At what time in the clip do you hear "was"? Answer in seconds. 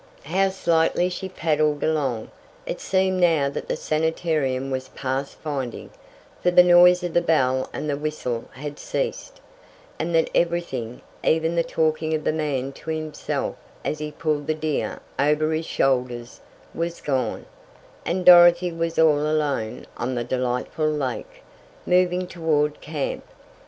4.71-4.87, 16.73-16.99, 18.71-18.97